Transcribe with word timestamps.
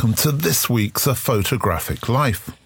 Welcome 0.00 0.16
to 0.22 0.32
this 0.32 0.70
week's 0.70 1.06
A 1.06 1.14
Photographic 1.14 2.08
Life. 2.08 2.56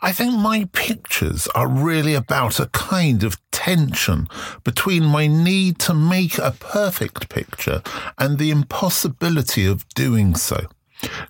I 0.00 0.10
think 0.10 0.32
my 0.32 0.70
pictures 0.72 1.46
are 1.48 1.68
really 1.68 2.14
about 2.14 2.58
a 2.58 2.68
kind 2.68 3.22
of 3.24 3.36
tension 3.50 4.26
between 4.64 5.04
my 5.04 5.26
need 5.26 5.78
to 5.80 5.92
make 5.92 6.38
a 6.38 6.52
perfect 6.58 7.28
picture 7.28 7.82
and 8.16 8.38
the 8.38 8.50
impossibility 8.50 9.66
of 9.66 9.86
doing 9.90 10.34
so. 10.34 10.64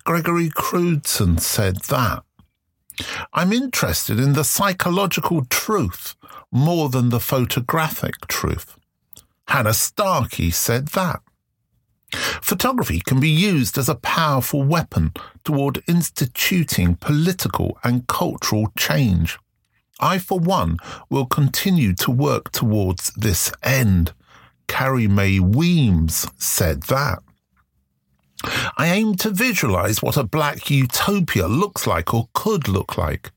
Gregory 0.05 0.49
Crewdson 0.49 1.41
said 1.41 1.81
that. 1.89 2.23
I'm 3.33 3.51
interested 3.51 4.17
in 4.17 4.31
the 4.31 4.45
psychological 4.45 5.43
truth 5.43 6.15
more 6.53 6.87
than 6.87 7.09
the 7.09 7.19
photographic 7.19 8.27
truth. 8.29 8.77
Hannah 9.49 9.73
Starkey 9.73 10.51
said 10.51 10.87
that. 10.99 11.19
Photography 12.13 13.01
can 13.01 13.19
be 13.19 13.29
used 13.29 13.77
as 13.77 13.89
a 13.89 13.95
powerful 13.95 14.63
weapon 14.63 15.13
toward 15.43 15.83
instituting 15.87 16.95
political 16.95 17.77
and 17.83 18.07
cultural 18.07 18.71
change. 18.77 19.37
I, 19.99 20.17
for 20.17 20.39
one, 20.39 20.77
will 21.09 21.25
continue 21.25 21.93
to 21.95 22.11
work 22.11 22.51
towards 22.51 23.11
this 23.11 23.51
end. 23.63 24.13
Carrie 24.67 25.07
Mae 25.07 25.39
Weems 25.39 26.27
said 26.37 26.83
that. 26.83 27.19
I 28.77 28.87
aim 28.87 29.15
to 29.17 29.29
visualize 29.29 30.01
what 30.01 30.17
a 30.17 30.23
black 30.23 30.71
utopia 30.71 31.47
looks 31.47 31.85
like 31.85 32.13
or 32.13 32.29
could 32.33 32.67
look 32.67 32.97
like. 32.97 33.31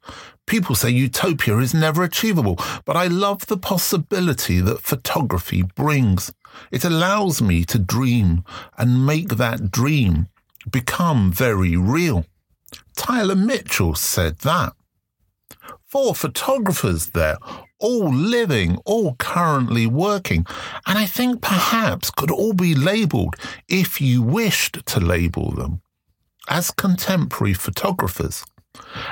People 0.47 0.75
say 0.75 0.91
utopia 0.91 1.59
is 1.59 1.73
never 1.73 2.03
achievable, 2.03 2.59
but 2.85 2.97
I 2.97 3.07
love 3.07 3.47
the 3.47 3.57
possibility 3.57 4.61
that 4.61 4.83
photography 4.83 5.63
brings. 5.63 6.33
It 6.71 6.85
allows 6.85 7.41
me 7.41 7.65
to 7.65 7.79
dream 7.79 8.45
and 8.77 9.07
make 9.07 9.31
that 9.37 9.71
dream 9.71 10.29
become 10.71 11.33
very 11.33 11.77
real. 11.77 12.27
Tyler 12.97 13.35
Mitchell 13.35 13.95
said 13.95 14.39
that. 14.41 14.75
Four 15.87 16.15
photographers 16.15 17.11
there, 17.11 17.39
all 17.79 18.13
living, 18.13 18.77
all 18.85 19.15
currently 19.15 19.87
working, 19.87 20.45
and 20.87 20.99
I 20.99 21.07
think 21.07 21.41
perhaps 21.41 22.11
could 22.11 22.31
all 22.31 22.53
be 22.53 22.75
labelled, 22.75 23.37
if 23.69 24.01
you 24.01 24.21
wished 24.21 24.85
to 24.87 25.01
label 25.01 25.53
them, 25.53 25.83
as 26.49 26.71
contemporary 26.73 27.55
photographers, 27.55 28.45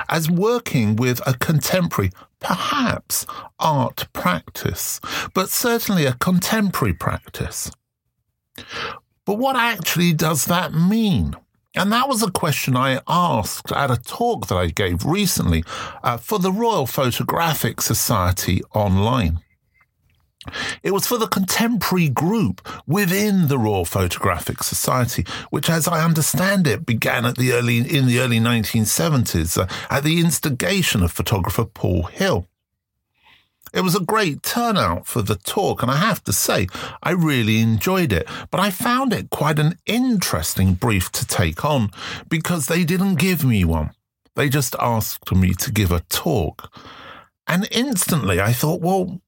as 0.09 0.29
working 0.29 0.95
with 0.95 1.21
a 1.27 1.33
contemporary 1.35 2.11
perhaps 2.39 3.25
art 3.59 4.07
practice, 4.13 4.99
but 5.33 5.49
certainly 5.49 6.05
a 6.05 6.13
contemporary 6.13 6.93
practice. 6.93 7.71
But 9.25 9.37
what 9.37 9.55
actually 9.55 10.13
does 10.13 10.45
that 10.45 10.73
mean? 10.73 11.35
And 11.75 11.91
that 11.91 12.07
was 12.07 12.21
a 12.21 12.29
question 12.29 12.75
I 12.75 13.01
asked 13.07 13.71
at 13.71 13.89
a 13.89 13.97
talk 13.97 14.47
that 14.47 14.55
I 14.55 14.67
gave 14.67 15.05
recently 15.05 15.63
uh, 16.03 16.17
for 16.17 16.37
the 16.37 16.51
Royal 16.51 16.85
Photographic 16.85 17.81
Society 17.81 18.61
online. 18.75 19.39
It 20.81 20.91
was 20.91 21.05
for 21.05 21.17
the 21.17 21.27
contemporary 21.27 22.09
group 22.09 22.67
within 22.87 23.47
the 23.47 23.57
Royal 23.57 23.85
Photographic 23.85 24.63
Society, 24.63 25.25
which, 25.49 25.69
as 25.69 25.87
I 25.87 26.03
understand 26.03 26.67
it, 26.67 26.85
began 26.85 27.25
at 27.25 27.37
the 27.37 27.53
early 27.53 27.77
in 27.77 28.07
the 28.07 28.19
early 28.19 28.39
1970s 28.39 29.57
uh, 29.57 29.67
at 29.89 30.03
the 30.03 30.19
instigation 30.19 31.03
of 31.03 31.11
photographer 31.11 31.65
Paul 31.65 32.03
Hill. 32.03 32.47
It 33.73 33.81
was 33.81 33.95
a 33.95 34.01
great 34.01 34.43
turnout 34.43 35.07
for 35.07 35.23
the 35.23 35.35
talk, 35.35 35.81
and 35.81 35.89
I 35.89 35.95
have 35.95 36.23
to 36.25 36.33
say, 36.33 36.67
I 37.01 37.11
really 37.11 37.59
enjoyed 37.59 38.13
it. 38.13 38.27
But 38.51 38.59
I 38.59 38.69
found 38.69 39.13
it 39.13 39.31
quite 39.31 39.57
an 39.57 39.79
interesting 39.87 40.75
brief 40.75 41.11
to 41.13 41.25
take 41.25 41.65
on 41.65 41.89
because 42.29 42.67
they 42.67 42.83
didn't 42.83 43.15
give 43.15 43.43
me 43.43 43.65
one. 43.65 43.91
They 44.35 44.47
just 44.47 44.75
asked 44.79 45.31
me 45.31 45.53
to 45.55 45.71
give 45.71 45.91
a 45.91 46.01
talk. 46.01 46.71
And 47.47 47.67
instantly 47.71 48.39
I 48.39 48.53
thought, 48.53 48.81
well, 48.81 49.21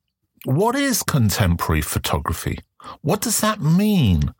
what 0.45 0.75
is 0.75 1.03
contemporary 1.03 1.81
photography? 1.81 2.59
What 3.01 3.21
does 3.21 3.41
that 3.41 3.61
mean? 3.61 4.33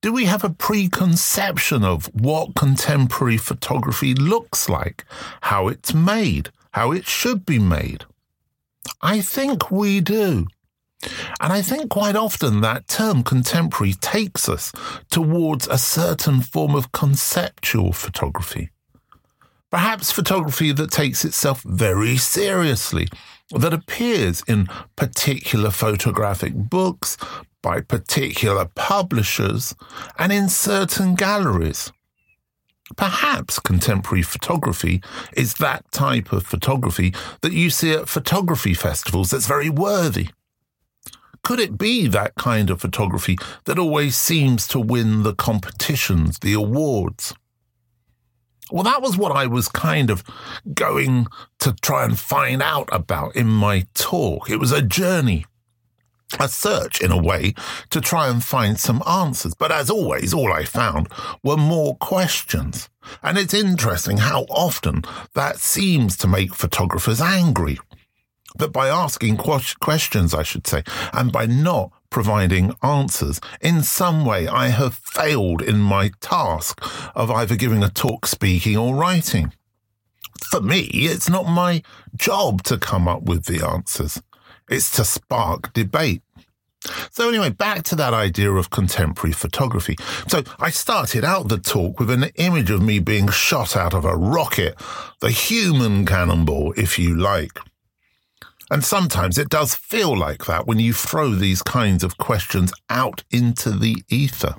Do 0.00 0.12
we 0.12 0.24
have 0.24 0.44
a 0.44 0.50
preconception 0.50 1.84
of 1.84 2.06
what 2.14 2.54
contemporary 2.54 3.36
photography 3.36 4.14
looks 4.14 4.68
like, 4.68 5.04
how 5.42 5.68
it's 5.68 5.92
made, 5.92 6.50
how 6.72 6.90
it 6.92 7.06
should 7.06 7.44
be 7.44 7.58
made? 7.58 8.04
I 9.00 9.20
think 9.20 9.70
we 9.70 10.00
do. 10.00 10.46
And 11.40 11.52
I 11.52 11.62
think 11.62 11.90
quite 11.90 12.16
often 12.16 12.60
that 12.60 12.88
term 12.88 13.22
contemporary 13.22 13.94
takes 13.94 14.48
us 14.48 14.72
towards 15.10 15.68
a 15.68 15.78
certain 15.78 16.40
form 16.40 16.74
of 16.74 16.92
conceptual 16.92 17.92
photography. 17.92 18.70
Perhaps 19.72 20.12
photography 20.12 20.70
that 20.70 20.90
takes 20.90 21.24
itself 21.24 21.62
very 21.62 22.18
seriously, 22.18 23.08
that 23.52 23.72
appears 23.72 24.42
in 24.46 24.68
particular 24.96 25.70
photographic 25.70 26.52
books 26.54 27.16
by 27.62 27.80
particular 27.80 28.66
publishers 28.74 29.74
and 30.18 30.30
in 30.30 30.50
certain 30.50 31.14
galleries. 31.14 31.90
Perhaps 32.96 33.58
contemporary 33.60 34.22
photography 34.22 35.02
is 35.32 35.54
that 35.54 35.90
type 35.90 36.32
of 36.32 36.46
photography 36.46 37.14
that 37.40 37.52
you 37.52 37.70
see 37.70 37.92
at 37.92 38.10
photography 38.10 38.74
festivals 38.74 39.30
that's 39.30 39.46
very 39.46 39.70
worthy. 39.70 40.28
Could 41.42 41.60
it 41.60 41.78
be 41.78 42.06
that 42.08 42.34
kind 42.34 42.68
of 42.68 42.82
photography 42.82 43.38
that 43.64 43.78
always 43.78 44.16
seems 44.16 44.68
to 44.68 44.78
win 44.78 45.22
the 45.22 45.34
competitions, 45.34 46.40
the 46.40 46.52
awards? 46.52 47.34
Well, 48.72 48.84
that 48.84 49.02
was 49.02 49.18
what 49.18 49.32
I 49.32 49.46
was 49.46 49.68
kind 49.68 50.08
of 50.08 50.24
going 50.72 51.26
to 51.58 51.74
try 51.82 52.04
and 52.04 52.18
find 52.18 52.62
out 52.62 52.88
about 52.90 53.36
in 53.36 53.46
my 53.46 53.86
talk. 53.92 54.48
It 54.48 54.56
was 54.56 54.72
a 54.72 54.80
journey, 54.80 55.44
a 56.40 56.48
search 56.48 57.02
in 57.02 57.12
a 57.12 57.22
way 57.22 57.52
to 57.90 58.00
try 58.00 58.28
and 58.28 58.42
find 58.42 58.80
some 58.80 59.02
answers. 59.06 59.52
But 59.52 59.72
as 59.72 59.90
always, 59.90 60.32
all 60.32 60.50
I 60.50 60.64
found 60.64 61.08
were 61.44 61.58
more 61.58 61.96
questions. 61.96 62.88
And 63.22 63.36
it's 63.36 63.52
interesting 63.52 64.16
how 64.16 64.44
often 64.48 65.04
that 65.34 65.58
seems 65.58 66.16
to 66.16 66.26
make 66.26 66.54
photographers 66.54 67.20
angry. 67.20 67.78
That 68.56 68.72
by 68.72 68.88
asking 68.88 69.36
questions, 69.36 70.32
I 70.32 70.44
should 70.44 70.66
say, 70.66 70.82
and 71.12 71.30
by 71.30 71.44
not 71.44 71.90
providing 72.12 72.74
answers. 72.82 73.40
In 73.60 73.82
some 73.82 74.24
way, 74.24 74.46
I 74.46 74.68
have 74.68 74.94
failed 74.94 75.62
in 75.62 75.78
my 75.80 76.12
task 76.20 76.78
of 77.16 77.30
either 77.30 77.56
giving 77.56 77.82
a 77.82 77.88
talk, 77.88 78.26
speaking, 78.26 78.76
or 78.76 78.94
writing. 78.94 79.52
For 80.44 80.60
me, 80.60 80.82
it's 80.82 81.28
not 81.28 81.46
my 81.46 81.82
job 82.14 82.62
to 82.64 82.78
come 82.78 83.08
up 83.08 83.22
with 83.22 83.46
the 83.46 83.66
answers. 83.66 84.22
It's 84.68 84.94
to 84.96 85.04
spark 85.04 85.72
debate. 85.72 86.22
So, 87.10 87.28
anyway, 87.28 87.50
back 87.50 87.84
to 87.84 87.96
that 87.96 88.12
idea 88.12 88.52
of 88.52 88.70
contemporary 88.70 89.32
photography. 89.32 89.96
So, 90.28 90.42
I 90.58 90.70
started 90.70 91.24
out 91.24 91.48
the 91.48 91.58
talk 91.58 91.98
with 91.98 92.10
an 92.10 92.24
image 92.34 92.70
of 92.70 92.82
me 92.82 92.98
being 92.98 93.28
shot 93.28 93.76
out 93.76 93.94
of 93.94 94.04
a 94.04 94.16
rocket, 94.16 94.74
the 95.20 95.30
human 95.30 96.04
cannonball, 96.04 96.74
if 96.76 96.98
you 96.98 97.16
like. 97.16 97.58
And 98.72 98.82
sometimes 98.82 99.36
it 99.36 99.50
does 99.50 99.74
feel 99.74 100.16
like 100.16 100.46
that 100.46 100.66
when 100.66 100.78
you 100.78 100.94
throw 100.94 101.34
these 101.34 101.60
kinds 101.60 102.02
of 102.02 102.16
questions 102.16 102.72
out 102.88 103.22
into 103.30 103.70
the 103.70 104.02
ether. 104.08 104.54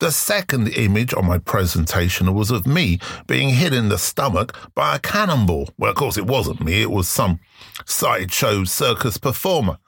The 0.00 0.10
second 0.10 0.76
image 0.76 1.14
on 1.14 1.24
my 1.24 1.38
presentation 1.38 2.34
was 2.34 2.50
of 2.50 2.66
me 2.66 2.98
being 3.28 3.50
hit 3.50 3.72
in 3.72 3.90
the 3.90 3.96
stomach 3.96 4.56
by 4.74 4.96
a 4.96 4.98
cannonball. 4.98 5.68
Well, 5.78 5.92
of 5.92 5.96
course, 5.96 6.18
it 6.18 6.26
wasn't 6.26 6.64
me, 6.64 6.82
it 6.82 6.90
was 6.90 7.08
some 7.08 7.38
sideshow 7.84 8.64
circus 8.64 9.18
performer. 9.18 9.78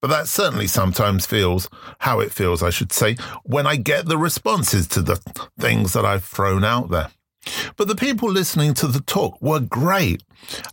But 0.00 0.10
that 0.10 0.28
certainly 0.28 0.68
sometimes 0.68 1.26
feels 1.26 1.68
how 1.98 2.20
it 2.20 2.30
feels, 2.30 2.62
I 2.62 2.70
should 2.70 2.92
say, 2.92 3.16
when 3.42 3.66
I 3.66 3.74
get 3.74 4.06
the 4.06 4.16
responses 4.16 4.86
to 4.88 5.02
the 5.02 5.16
things 5.58 5.92
that 5.94 6.04
I've 6.04 6.24
thrown 6.24 6.62
out 6.62 6.88
there. 6.90 7.10
But 7.76 7.88
the 7.88 7.94
people 7.94 8.30
listening 8.30 8.74
to 8.74 8.86
the 8.86 9.00
talk 9.00 9.40
were 9.40 9.60
great 9.60 10.22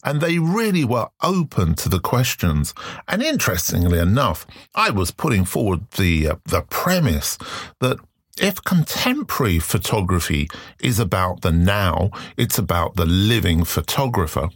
and 0.03 0.21
they 0.21 0.39
really 0.39 0.83
were 0.83 1.07
open 1.21 1.75
to 1.75 1.89
the 1.89 1.99
questions. 1.99 2.73
And 3.07 3.21
interestingly 3.21 3.99
enough, 3.99 4.45
I 4.75 4.89
was 4.89 5.11
putting 5.11 5.45
forward 5.45 5.89
the, 5.91 6.29
uh, 6.29 6.35
the 6.45 6.61
premise 6.63 7.37
that 7.79 7.97
if 8.39 8.63
contemporary 8.63 9.59
photography 9.59 10.47
is 10.79 10.99
about 10.99 11.41
the 11.41 11.51
now, 11.51 12.11
it's 12.35 12.57
about 12.57 12.95
the 12.95 13.05
living 13.05 13.63
photographer. 13.63 14.49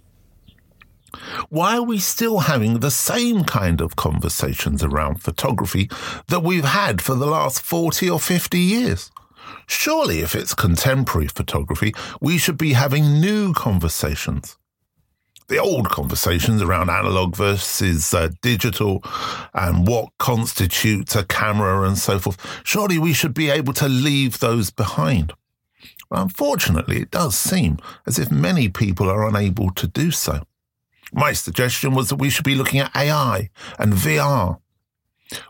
Why 1.50 1.78
are 1.78 1.84
we 1.84 2.00
still 2.00 2.40
having 2.40 2.80
the 2.80 2.92
same 2.92 3.44
kind 3.44 3.82
of 3.82 3.96
conversations 3.96 4.84
around 4.84 5.22
photography 5.22 5.90
that 6.28 6.44
we've 6.44 6.66
had 6.66 7.02
for 7.02 7.16
the 7.16 7.26
last 7.26 7.62
40 7.62 8.10
or 8.10 8.20
50 8.20 8.60
years? 8.60 9.12
Surely, 9.68 10.20
if 10.20 10.36
it's 10.36 10.54
contemporary 10.54 11.28
photography, 11.28 11.94
we 12.20 12.38
should 12.38 12.58
be 12.58 12.74
having 12.74 13.20
new 13.20 13.54
conversations. 13.54 14.58
The 15.48 15.58
old 15.58 15.90
conversations 15.90 16.62
around 16.62 16.90
analog 16.90 17.36
versus 17.36 18.14
uh, 18.14 18.30
digital 18.42 19.04
and 19.54 19.86
what 19.86 20.10
constitutes 20.18 21.16
a 21.16 21.26
camera 21.26 21.88
and 21.88 21.98
so 21.98 22.20
forth, 22.20 22.62
surely 22.64 22.98
we 22.98 23.12
should 23.12 23.34
be 23.34 23.50
able 23.50 23.74
to 23.74 23.90
leave 23.90 24.40
those 24.40 24.70
behind. 24.70 25.34
But 26.10 26.22
unfortunately, 26.22 27.02
it 27.02 27.12
does 27.12 27.38
seem 27.38 27.80
as 28.06 28.20
if 28.20 28.32
many 28.32 28.70
people 28.70 29.10
are 29.10 29.28
unable 29.28 29.72
to 29.72 29.88
do 29.88 30.12
so. 30.12 30.44
My 31.14 31.34
suggestion 31.34 31.94
was 31.94 32.10
that 32.10 32.16
we 32.16 32.30
should 32.30 32.46
be 32.46 32.56
looking 32.56 32.80
at 32.80 32.96
AI 32.96 33.50
and 33.78 33.94
VR. 33.94 34.60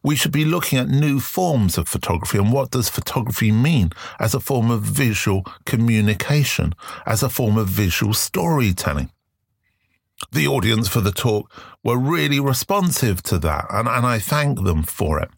We 0.04 0.16
should 0.16 0.32
be 0.32 0.46
looking 0.46 0.80
at 0.80 0.88
new 0.88 1.20
forms 1.20 1.78
of 1.78 1.88
photography 1.88 2.38
and 2.38 2.52
what 2.52 2.72
does 2.72 2.90
photography 2.90 3.52
mean 3.52 3.92
as 4.20 4.34
a 4.34 4.40
form 4.40 4.70
of 4.72 4.82
visual 4.82 5.46
communication, 5.66 6.74
as 7.06 7.24
a 7.24 7.30
form 7.30 7.58
of 7.58 7.68
visual 7.68 8.14
storytelling. 8.14 9.12
The 10.32 10.48
audience 10.48 10.88
for 10.88 11.02
the 11.02 11.12
talk 11.12 11.52
were 11.84 11.98
really 11.98 12.40
responsive 12.40 13.24
to 13.24 13.40
that, 13.40 13.66
and, 13.70 13.88
and 13.88 14.06
I 14.06 14.20
thank 14.20 14.64
them 14.64 14.84
for 14.84 15.20
it. 15.20 15.30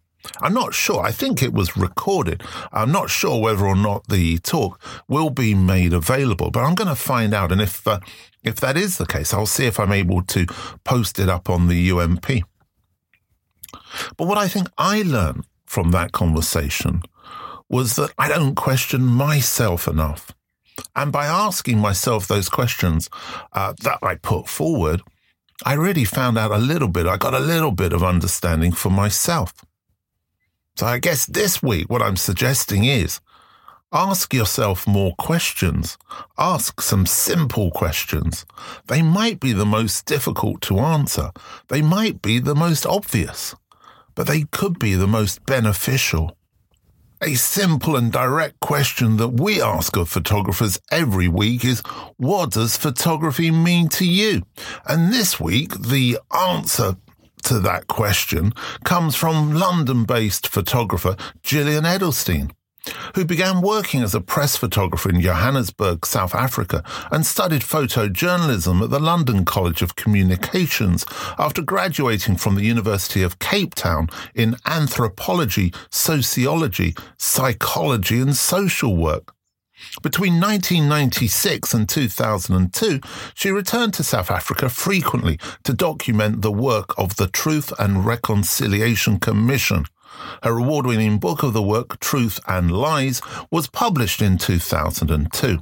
I'm 0.42 0.54
not 0.54 0.74
sure. 0.74 1.02
I 1.02 1.12
think 1.12 1.42
it 1.42 1.54
was 1.54 1.76
recorded. 1.76 2.44
I'm 2.72 2.92
not 2.92 3.10
sure 3.10 3.42
whether 3.42 3.66
or 3.66 3.76
not 3.76 4.08
the 4.08 4.38
talk 4.40 4.80
will 5.08 5.30
be 5.30 5.54
made 5.54 5.94
available, 5.94 6.50
but 6.52 6.62
I'm 6.62 6.76
going 6.76 6.88
to 6.88 6.96
find 6.96 7.34
out. 7.34 7.52
And 7.52 7.62
if 7.62 7.86
uh, 7.88 8.00
if 8.44 8.56
that 8.58 8.78
is 8.78 8.98
the 8.98 9.06
case, 9.06 9.34
I'll 9.34 9.46
see 9.46 9.66
if 9.66 9.80
I'm 9.80 9.92
able 9.92 10.22
to 10.24 10.46
post 10.84 11.20
it 11.20 11.30
up 11.30 11.50
on 11.50 11.68
the 11.68 11.90
UNP. 11.90 12.44
But 14.18 14.28
what 14.28 14.38
I 14.38 14.48
think 14.48 14.68
I 14.78 15.02
learned 15.04 15.46
from 15.66 15.92
that 15.92 16.12
conversation 16.12 17.02
was 17.70 17.96
that 17.96 18.12
I 18.18 18.28
don't 18.28 18.56
question 18.56 19.04
myself 19.04 19.88
enough. 19.88 20.32
And 20.96 21.12
by 21.12 21.26
asking 21.26 21.80
myself 21.80 22.28
those 22.28 22.50
questions 22.50 23.10
uh, 23.52 23.74
that 23.84 24.00
I 24.02 24.16
put 24.16 24.48
forward, 24.48 25.02
I 25.66 25.74
really 25.74 26.06
found 26.06 26.38
out 26.38 26.52
a 26.52 26.58
little 26.58 26.88
bit. 26.88 27.08
I 27.08 27.18
got 27.18 27.34
a 27.34 27.40
little 27.40 27.72
bit 27.72 27.94
of 27.94 28.04
understanding 28.04 28.72
for 28.72 28.90
myself. 28.90 29.54
So 30.76 30.88
I 30.88 31.00
guess 31.00 31.26
this 31.26 31.62
week, 31.62 31.90
what 31.90 32.02
I'm 32.02 32.18
suggesting 32.18 32.84
is 32.84 33.20
ask 33.92 34.34
yourself 34.34 34.88
more 34.88 35.14
questions. 35.18 35.98
Ask 36.38 36.82
some 36.82 37.06
simple 37.06 37.70
questions. 37.72 38.46
They 38.88 39.04
might 39.04 39.40
be 39.40 39.54
the 39.54 39.66
most 39.66 40.06
difficult 40.06 40.62
to 40.64 40.80
answer. 40.80 41.30
They 41.70 41.82
might 41.82 42.22
be 42.22 42.40
the 42.40 42.56
most 42.56 42.86
obvious, 42.86 43.56
but 44.16 44.28
they 44.28 44.44
could 44.52 44.80
be 44.80 44.96
the 44.96 45.08
most 45.08 45.46
beneficial. 45.46 46.38
A 47.22 47.36
simple 47.36 47.96
and 47.96 48.12
direct 48.12 48.60
question 48.60 49.18
that 49.18 49.40
we 49.40 49.62
ask 49.62 49.96
of 49.96 50.10
photographers 50.10 50.78
every 50.92 51.30
week 51.30 51.64
is 51.64 51.80
what 52.18 52.52
does 52.52 52.76
photography 52.76 53.50
mean 53.50 53.88
to 53.90 54.06
you? 54.06 54.42
And 54.86 55.14
this 55.14 55.40
week, 55.40 55.80
the 55.80 56.20
answer 56.36 56.98
to 57.44 57.60
that 57.60 57.88
question 57.88 58.54
comes 58.84 59.16
from 59.16 59.54
London 59.54 60.04
based 60.04 60.48
photographer 60.48 61.16
Jillian 61.44 61.84
Edelstein, 61.84 62.52
who 63.16 63.26
began 63.26 63.62
working 63.62 64.02
as 64.02 64.14
a 64.16 64.22
press 64.22 64.56
photographer 64.56 65.10
in 65.10 65.22
Johannesburg, 65.22 66.06
South 66.06 66.36
Africa, 66.36 66.84
and 67.12 67.26
studied 67.26 67.62
photojournalism 67.62 68.84
at 68.84 68.90
the 68.90 69.00
London 69.00 69.46
College 69.46 69.82
of 69.82 69.96
Communications 69.96 71.06
after 71.38 71.62
graduating 71.62 72.36
from 72.36 72.56
the 72.56 72.64
University 72.64 73.22
of 73.22 73.40
Cape 73.40 73.76
Town 73.76 74.10
in 74.36 74.56
anthropology, 74.66 75.74
sociology, 75.90 76.96
psychology, 77.18 78.20
and 78.20 78.36
social 78.36 78.96
work. 78.96 79.34
Between 80.02 80.40
1996 80.40 81.74
and 81.74 81.90
2002, 81.90 83.00
she 83.34 83.50
returned 83.52 83.94
to 83.96 84.04
South 84.04 84.32
Africa 84.32 84.70
frequently 84.70 85.40
to 85.64 85.74
document 85.74 86.42
the 86.42 86.52
work 86.52 86.98
of 86.98 87.18
the 87.18 87.28
Truth 87.28 87.74
and 87.80 88.06
Reconciliation 88.06 89.20
Commission. 89.20 89.86
Her 90.44 90.58
award 90.58 90.86
winning 90.86 91.20
book 91.20 91.44
of 91.44 91.54
the 91.54 91.62
work, 91.62 92.00
Truth 92.00 92.40
and 92.48 92.72
Lies, 92.72 93.22
was 93.52 93.68
published 93.68 94.22
in 94.22 94.38
2002. 94.38 95.60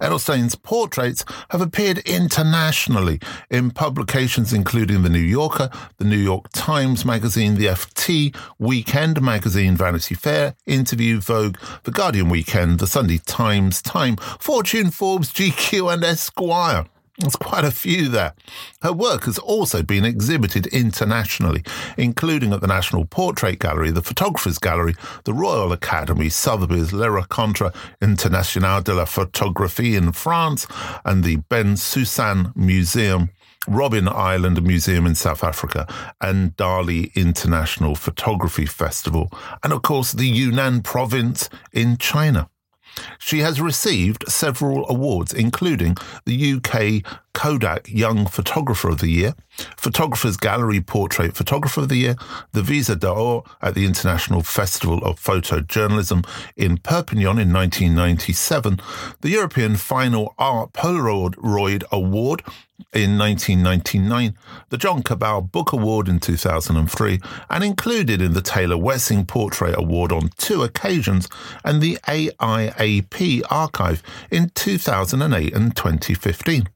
Edelstein's 0.00 0.54
portraits 0.54 1.24
have 1.50 1.60
appeared 1.60 1.98
internationally 1.98 3.18
in 3.50 3.70
publications 3.70 4.52
including 4.52 5.02
The 5.02 5.08
New 5.08 5.18
Yorker, 5.18 5.70
The 5.96 6.04
New 6.04 6.18
York 6.18 6.48
Times 6.52 7.04
Magazine, 7.04 7.54
The 7.54 7.66
FT, 7.66 8.36
Weekend 8.58 9.22
Magazine, 9.22 9.76
Vanity 9.76 10.14
Fair, 10.14 10.54
Interview, 10.66 11.20
Vogue, 11.20 11.56
The 11.84 11.90
Guardian 11.90 12.28
Weekend, 12.28 12.78
The 12.78 12.86
Sunday 12.86 13.18
Times, 13.18 13.82
Time, 13.82 14.16
Fortune, 14.16 14.90
Forbes, 14.90 15.32
GQ, 15.32 15.92
and 15.92 16.04
Esquire. 16.04 16.86
There's 17.18 17.34
quite 17.34 17.64
a 17.64 17.72
few 17.72 18.08
there. 18.08 18.32
Her 18.80 18.92
work 18.92 19.24
has 19.24 19.40
also 19.40 19.82
been 19.82 20.04
exhibited 20.04 20.68
internationally, 20.68 21.64
including 21.96 22.52
at 22.52 22.60
the 22.60 22.68
National 22.68 23.06
Portrait 23.06 23.58
Gallery, 23.58 23.90
the 23.90 24.02
Photographers 24.02 24.58
Gallery, 24.58 24.94
the 25.24 25.34
Royal 25.34 25.72
Academy, 25.72 26.28
Sotheby's 26.28 26.92
Le 26.92 27.10
Rencontre 27.10 27.72
Internationale 28.00 28.82
de 28.82 28.94
la 28.94 29.04
Photographie 29.04 29.96
in 29.96 30.12
France, 30.12 30.68
and 31.04 31.24
the 31.24 31.38
Bensusan 31.50 32.54
Museum, 32.54 33.30
Robben 33.66 34.06
Island 34.06 34.62
Museum 34.62 35.04
in 35.04 35.16
South 35.16 35.42
Africa, 35.42 35.88
and 36.20 36.56
Dali 36.56 37.12
International 37.16 37.96
Photography 37.96 38.64
Festival, 38.64 39.28
and 39.64 39.72
of 39.72 39.82
course 39.82 40.12
the 40.12 40.28
Yunnan 40.28 40.82
province 40.82 41.50
in 41.72 41.96
China. 41.98 42.48
She 43.18 43.40
has 43.40 43.60
received 43.60 44.24
several 44.28 44.88
awards, 44.88 45.32
including 45.32 45.96
the 46.24 46.54
UK 46.54 47.02
Kodak 47.38 47.88
Young 47.88 48.26
Photographer 48.26 48.88
of 48.88 48.98
the 48.98 49.08
Year, 49.08 49.32
Photographers 49.76 50.36
Gallery 50.36 50.80
Portrait 50.80 51.36
Photographer 51.36 51.82
of 51.82 51.88
the 51.88 51.94
Year, 51.94 52.16
the 52.50 52.62
Visa 52.62 52.96
d'Or 52.96 53.44
at 53.62 53.76
the 53.76 53.86
International 53.86 54.42
Festival 54.42 54.98
of 55.04 55.20
Photojournalism 55.20 56.26
in 56.56 56.78
Perpignan 56.78 57.38
in 57.38 57.52
1997, 57.52 58.80
the 59.20 59.28
European 59.28 59.76
Fine 59.76 60.16
Art 60.36 60.72
Polaroid 60.72 61.84
Award 61.92 62.42
in 62.92 63.16
1999, 63.16 64.36
the 64.70 64.76
John 64.76 65.04
Kobal 65.04 65.52
Book 65.52 65.72
Award 65.72 66.08
in 66.08 66.18
2003, 66.18 67.20
and 67.50 67.62
included 67.62 68.20
in 68.20 68.32
the 68.32 68.42
Taylor 68.42 68.76
Wessing 68.76 69.24
Portrait 69.24 69.78
Award 69.78 70.10
on 70.10 70.30
two 70.38 70.64
occasions, 70.64 71.28
and 71.64 71.80
the 71.80 71.98
AIAP 72.08 73.42
Archive 73.48 74.02
in 74.28 74.50
2008 74.56 75.54
and 75.54 75.76
2015. 75.76 76.68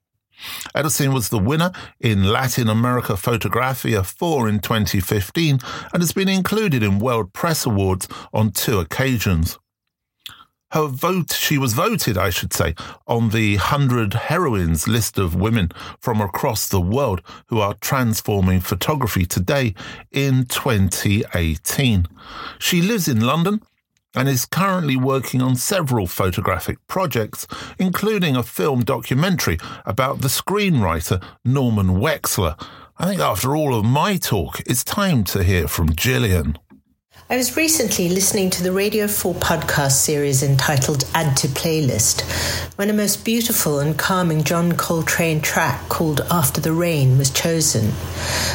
Edelstein 0.75 1.12
was 1.12 1.28
the 1.28 1.38
winner 1.38 1.72
in 2.00 2.25
Latin 2.25 2.68
America 2.68 3.16
Photographia 3.16 4.02
4 4.02 4.49
in 4.49 4.61
2015 4.61 5.58
and 5.92 6.02
has 6.02 6.12
been 6.12 6.28
included 6.28 6.82
in 6.82 6.99
World 6.99 7.32
Press 7.32 7.66
Awards 7.66 8.08
on 8.32 8.50
two 8.50 8.78
occasions 8.78 9.58
her 10.72 10.87
vote, 10.87 11.32
she 11.32 11.58
was 11.58 11.75
voted, 11.75 12.16
I 12.16 12.30
should 12.30 12.54
say, 12.54 12.75
on 13.06 13.28
the 13.28 13.56
100 13.56 14.14
heroines 14.14 14.88
list 14.88 15.18
of 15.18 15.34
women 15.34 15.70
from 16.00 16.20
across 16.20 16.66
the 16.66 16.80
world 16.80 17.20
who 17.49 17.61
are 17.61 17.75
transforming 17.75 18.61
photography 18.61 19.26
today 19.26 19.75
in 20.11 20.46
2018. 20.46 22.06
She 22.58 22.80
lives 22.80 23.06
in 23.06 23.20
London 23.20 23.61
and 24.14 24.28
is 24.28 24.47
currently 24.47 24.97
working 24.97 25.40
on 25.40 25.57
several 25.57 26.07
photographic 26.07 26.78
projects, 26.87 27.47
including 27.78 28.37
a 28.37 28.42
film 28.42 28.81
documentary 28.81 29.59
about 29.85 30.21
the 30.21 30.28
screenwriter 30.28 31.23
Norman 31.45 31.88
Wexler. 31.88 32.61
I 32.99 33.07
think 33.07 33.21
after 33.21 33.57
all 33.57 33.75
of 33.75 33.85
my 33.85 34.16
talk, 34.16 34.61
it's 34.61 34.85
time 34.85 35.25
to 35.25 35.42
hear 35.42 35.66
from 35.66 35.88
Jillian. 35.90 36.57
I 37.28 37.37
was 37.37 37.57
recently 37.57 38.09
listening 38.09 38.49
to 38.50 38.62
the 38.62 38.73
Radio 38.73 39.07
4 39.07 39.35
podcast 39.35 39.92
series 39.92 40.42
entitled 40.42 41.04
Add 41.14 41.37
to 41.38 41.49
Playlist 41.49 42.23
when 42.78 42.88
a 42.88 42.95
most 42.95 43.25
beautiful 43.25 43.81
and 43.81 43.99
calming 43.99 44.45
John 44.45 44.73
Coltrane 44.73 45.42
track 45.42 45.88
called 45.90 46.23
After 46.31 46.61
the 46.61 46.73
Rain 46.73 47.19
was 47.19 47.31
chosen. 47.31 47.92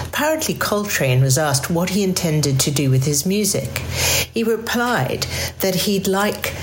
Apparently, 0.08 0.56
Coltrane 0.56 1.22
was 1.22 1.38
asked 1.38 1.70
what 1.70 1.92
he 1.92 2.04
intended 2.04 2.60
to 2.62 2.72
do 2.72 2.90
with 2.90 3.06
his 3.06 3.26
music. 3.26 3.78
He 4.34 4.44
replied 4.44 5.28
that 5.60 5.76
he'd 5.76 6.08
like 6.08 6.56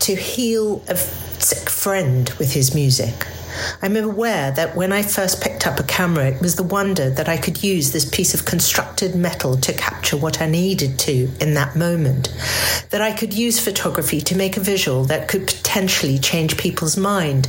to 0.00 0.14
heal 0.14 0.82
a 0.88 0.96
sick 0.96 1.68
friend 1.68 2.30
with 2.38 2.52
his 2.52 2.74
music. 2.74 3.26
I'm 3.82 3.96
aware 3.96 4.50
that 4.52 4.74
when 4.76 4.92
I 4.92 5.02
first 5.02 5.42
picked 5.62 5.78
up 5.78 5.84
a 5.84 5.86
camera, 5.86 6.26
it 6.26 6.40
was 6.40 6.56
the 6.56 6.62
wonder 6.64 7.08
that 7.08 7.28
I 7.28 7.36
could 7.36 7.62
use 7.62 7.92
this 7.92 8.04
piece 8.04 8.34
of 8.34 8.44
constructed 8.44 9.14
metal 9.14 9.56
to 9.58 9.72
capture 9.72 10.16
what 10.16 10.42
I 10.42 10.46
needed 10.46 10.98
to 11.00 11.30
in 11.40 11.54
that 11.54 11.76
moment. 11.76 12.34
That 12.90 13.00
I 13.00 13.12
could 13.12 13.32
use 13.32 13.60
photography 13.60 14.20
to 14.22 14.36
make 14.36 14.56
a 14.56 14.60
visual 14.60 15.04
that 15.04 15.28
could 15.28 15.46
potentially 15.46 16.18
change 16.18 16.56
people's 16.56 16.96
mind, 16.96 17.48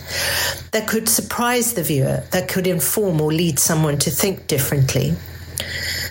that 0.72 0.88
could 0.88 1.10
surprise 1.10 1.74
the 1.74 1.82
viewer, 1.82 2.24
that 2.30 2.48
could 2.48 2.68
inform 2.68 3.20
or 3.20 3.34
lead 3.34 3.58
someone 3.58 3.98
to 4.00 4.12
think 4.12 4.46
differently. 4.46 5.16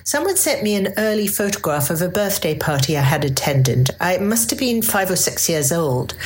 Someone 0.04 0.36
sent 0.36 0.64
me 0.64 0.74
an 0.74 0.94
early 0.96 1.28
photograph 1.28 1.88
of 1.88 2.02
a 2.02 2.08
birthday 2.08 2.56
party 2.56 2.98
I 2.98 3.02
had 3.02 3.24
attended. 3.24 3.90
I 4.00 4.18
must 4.18 4.50
have 4.50 4.58
been 4.58 4.82
five 4.82 5.10
or 5.10 5.16
six 5.16 5.48
years 5.48 5.70
old. 5.70 6.16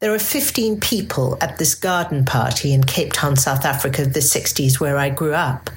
There 0.00 0.10
were 0.10 0.18
15 0.18 0.80
people 0.80 1.36
at 1.42 1.58
this 1.58 1.74
garden 1.74 2.24
party 2.24 2.72
in 2.72 2.84
Cape 2.84 3.12
Town, 3.12 3.36
South 3.36 3.66
Africa 3.66 4.06
the 4.06 4.20
60s, 4.20 4.80
where 4.80 4.96
I 4.96 5.10
grew 5.10 5.34
up. 5.34 5.68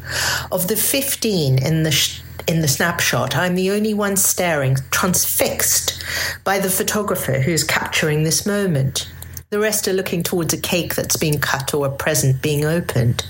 Of 0.51 0.67
the 0.69 0.77
15 0.77 1.61
in 1.61 1.83
the 1.83 1.91
sh- 1.91 2.21
in 2.47 2.61
the 2.61 2.67
snapshot, 2.67 3.35
I'm 3.35 3.55
the 3.55 3.71
only 3.71 3.93
one 3.93 4.15
staring, 4.15 4.77
transfixed 4.89 6.03
by 6.43 6.59
the 6.59 6.69
photographer 6.69 7.39
who's 7.39 7.63
capturing 7.63 8.23
this 8.23 8.45
moment. 8.45 9.11
The 9.49 9.59
rest 9.59 9.87
are 9.87 9.93
looking 9.93 10.23
towards 10.23 10.53
a 10.53 10.61
cake 10.61 10.95
that's 10.95 11.17
being 11.17 11.39
cut 11.39 11.73
or 11.73 11.85
a 11.85 11.91
present 11.91 12.41
being 12.41 12.65
opened. 12.65 13.25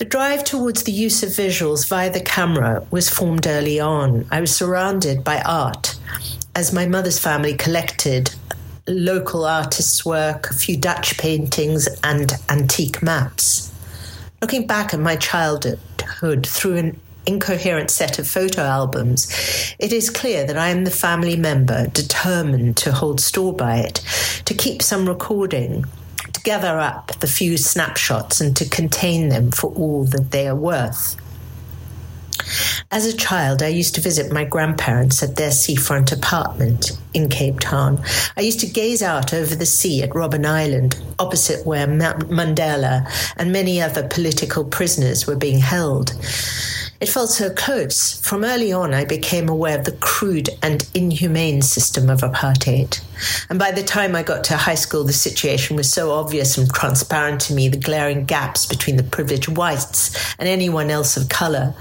The 0.00 0.06
drive 0.06 0.44
towards 0.44 0.84
the 0.84 0.92
use 0.92 1.22
of 1.22 1.28
visuals 1.28 1.86
via 1.86 2.10
the 2.10 2.22
camera 2.22 2.82
was 2.90 3.10
formed 3.10 3.46
early 3.46 3.78
on. 3.78 4.24
I 4.30 4.40
was 4.40 4.50
surrounded 4.56 5.22
by 5.22 5.42
art 5.42 5.94
as 6.54 6.72
my 6.72 6.86
mother's 6.86 7.18
family 7.18 7.52
collected 7.52 8.34
local 8.88 9.44
artists' 9.44 10.02
work, 10.02 10.48
a 10.48 10.54
few 10.54 10.78
Dutch 10.78 11.18
paintings, 11.18 11.86
and 12.02 12.32
antique 12.48 13.02
maps. 13.02 13.70
Looking 14.40 14.66
back 14.66 14.94
at 14.94 15.00
my 15.00 15.16
childhood 15.16 15.78
through 16.46 16.76
an 16.78 16.98
incoherent 17.26 17.90
set 17.90 18.18
of 18.18 18.26
photo 18.26 18.62
albums, 18.62 19.30
it 19.78 19.92
is 19.92 20.08
clear 20.08 20.46
that 20.46 20.56
I 20.56 20.70
am 20.70 20.84
the 20.84 20.90
family 20.90 21.36
member 21.36 21.88
determined 21.88 22.78
to 22.78 22.92
hold 22.92 23.20
store 23.20 23.52
by 23.52 23.80
it, 23.80 23.96
to 24.46 24.54
keep 24.54 24.80
some 24.80 25.06
recording, 25.06 25.84
gather 26.44 26.78
up 26.78 27.08
the 27.20 27.26
few 27.26 27.56
snapshots 27.56 28.40
and 28.40 28.56
to 28.56 28.68
contain 28.68 29.28
them 29.28 29.50
for 29.50 29.72
all 29.74 30.04
that 30.04 30.30
they 30.30 30.48
are 30.48 30.56
worth. 30.56 31.16
As 32.90 33.06
a 33.06 33.16
child, 33.16 33.62
I 33.62 33.68
used 33.68 33.94
to 33.94 34.00
visit 34.00 34.32
my 34.32 34.44
grandparents 34.44 35.22
at 35.22 35.36
their 35.36 35.50
seafront 35.50 36.10
apartment 36.10 36.98
in 37.14 37.28
Cape 37.28 37.60
Town. 37.60 38.02
I 38.36 38.40
used 38.40 38.60
to 38.60 38.66
gaze 38.66 39.02
out 39.02 39.32
over 39.32 39.54
the 39.54 39.66
sea 39.66 40.02
at 40.02 40.10
Robben 40.10 40.46
Island, 40.46 41.00
opposite 41.18 41.64
where 41.66 41.86
Mandela 41.86 43.08
and 43.36 43.52
many 43.52 43.80
other 43.80 44.08
political 44.08 44.64
prisoners 44.64 45.26
were 45.26 45.36
being 45.36 45.60
held. 45.60 46.12
It 47.00 47.08
felt 47.08 47.30
so 47.30 47.48
close. 47.48 48.20
From 48.20 48.44
early 48.44 48.74
on, 48.74 48.92
I 48.92 49.06
became 49.06 49.48
aware 49.48 49.78
of 49.78 49.86
the 49.86 49.92
crude 49.92 50.50
and 50.62 50.86
inhumane 50.92 51.62
system 51.62 52.10
of 52.10 52.20
apartheid. 52.20 53.00
And 53.48 53.58
by 53.58 53.70
the 53.70 53.82
time 53.82 54.14
I 54.14 54.22
got 54.22 54.44
to 54.44 54.58
high 54.58 54.74
school, 54.74 55.04
the 55.04 55.14
situation 55.14 55.76
was 55.76 55.90
so 55.90 56.10
obvious 56.10 56.58
and 56.58 56.70
transparent 56.70 57.40
to 57.42 57.54
me 57.54 57.68
the 57.70 57.78
glaring 57.78 58.26
gaps 58.26 58.66
between 58.66 58.96
the 58.96 59.02
privileged 59.02 59.48
whites 59.48 60.34
and 60.38 60.46
anyone 60.46 60.90
else 60.90 61.16
of 61.16 61.30
colour. 61.30 61.72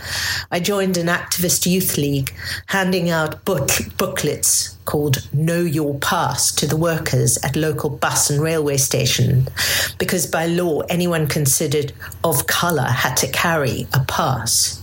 I 0.52 0.62
joined 0.62 0.96
an 0.96 1.08
activist 1.08 1.70
youth 1.70 1.98
league, 1.98 2.34
handing 2.68 3.10
out 3.10 3.44
book- 3.44 3.90
booklets 3.98 4.78
called 4.86 5.28
Know 5.34 5.60
Your 5.60 5.96
Pass 6.00 6.50
to 6.56 6.66
the 6.66 6.78
workers 6.78 7.38
at 7.44 7.58
local 7.58 7.90
bus 7.90 8.30
and 8.30 8.42
railway 8.42 8.78
stations, 8.78 9.50
because 9.98 10.26
by 10.26 10.46
law, 10.46 10.80
anyone 10.90 11.28
considered 11.28 11.92
of 12.24 12.48
colour 12.48 12.88
had 12.88 13.18
to 13.18 13.28
carry 13.28 13.86
a 13.94 14.00
pass 14.06 14.79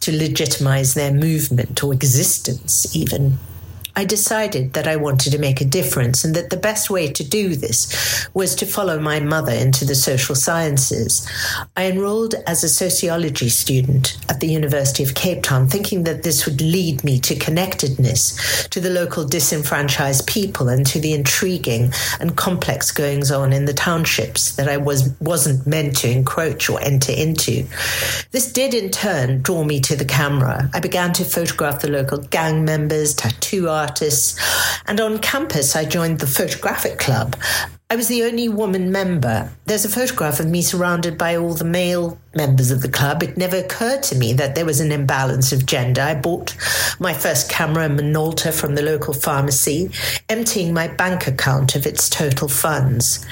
to 0.00 0.12
legitimize 0.12 0.94
their 0.94 1.12
movement 1.12 1.82
or 1.82 1.92
existence, 1.92 2.94
even. 2.94 3.38
I 3.96 4.04
decided 4.04 4.72
that 4.72 4.88
I 4.88 4.96
wanted 4.96 5.30
to 5.30 5.38
make 5.38 5.60
a 5.60 5.64
difference 5.64 6.24
and 6.24 6.34
that 6.34 6.50
the 6.50 6.56
best 6.56 6.90
way 6.90 7.12
to 7.12 7.22
do 7.22 7.54
this 7.54 8.28
was 8.34 8.56
to 8.56 8.66
follow 8.66 8.98
my 8.98 9.20
mother 9.20 9.52
into 9.52 9.84
the 9.84 9.94
social 9.94 10.34
sciences. 10.34 11.28
I 11.76 11.86
enrolled 11.86 12.34
as 12.48 12.64
a 12.64 12.68
sociology 12.68 13.48
student 13.48 14.18
at 14.28 14.40
the 14.40 14.48
University 14.48 15.04
of 15.04 15.14
Cape 15.14 15.44
Town, 15.44 15.68
thinking 15.68 16.02
that 16.04 16.24
this 16.24 16.44
would 16.44 16.60
lead 16.60 17.04
me 17.04 17.20
to 17.20 17.36
connectedness 17.36 18.66
to 18.68 18.80
the 18.80 18.90
local 18.90 19.24
disenfranchised 19.24 20.26
people 20.26 20.68
and 20.68 20.84
to 20.86 20.98
the 20.98 21.12
intriguing 21.12 21.92
and 22.18 22.36
complex 22.36 22.90
goings 22.90 23.30
on 23.30 23.52
in 23.52 23.64
the 23.64 23.72
townships 23.72 24.56
that 24.56 24.68
I 24.68 24.76
was, 24.76 25.14
wasn't 25.20 25.68
meant 25.68 25.96
to 25.98 26.10
encroach 26.10 26.68
or 26.68 26.80
enter 26.80 27.12
into. 27.12 27.64
This 28.32 28.52
did 28.52 28.74
in 28.74 28.90
turn 28.90 29.42
draw 29.42 29.62
me 29.62 29.78
to 29.82 29.94
the 29.94 30.04
camera. 30.04 30.68
I 30.74 30.80
began 30.80 31.12
to 31.12 31.24
photograph 31.24 31.82
the 31.82 31.90
local 31.90 32.18
gang 32.18 32.64
members, 32.64 33.14
tattoo 33.14 33.68
artists, 33.68 33.83
artists. 33.84 34.38
And 34.86 35.00
on 35.00 35.18
campus, 35.18 35.76
I 35.76 35.84
joined 35.84 36.18
the 36.20 36.26
photographic 36.26 36.98
club. 36.98 37.36
I 37.90 37.96
was 37.96 38.08
the 38.08 38.24
only 38.24 38.48
woman 38.48 38.90
member. 38.90 39.50
There's 39.66 39.84
a 39.84 39.88
photograph 39.88 40.40
of 40.40 40.46
me 40.46 40.62
surrounded 40.62 41.16
by 41.18 41.36
all 41.36 41.54
the 41.54 41.64
male 41.64 42.18
members 42.34 42.70
of 42.70 42.80
the 42.80 42.88
club. 42.88 43.22
It 43.22 43.36
never 43.36 43.58
occurred 43.58 44.02
to 44.04 44.16
me 44.16 44.32
that 44.32 44.54
there 44.54 44.64
was 44.64 44.80
an 44.80 44.90
imbalance 44.90 45.52
of 45.52 45.66
gender. 45.66 46.00
I 46.00 46.14
bought 46.14 46.56
my 46.98 47.12
first 47.12 47.50
camera, 47.50 47.88
Minolta, 47.88 48.52
from 48.52 48.74
the 48.74 48.82
local 48.82 49.14
pharmacy, 49.14 49.90
emptying 50.28 50.72
my 50.72 50.88
bank 50.88 51.26
account 51.26 51.76
of 51.76 51.86
its 51.86 52.08
total 52.08 52.48
funds. 52.48 53.24